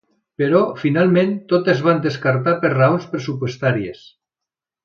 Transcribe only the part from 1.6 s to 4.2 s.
es van descartar per raons pressupostàries.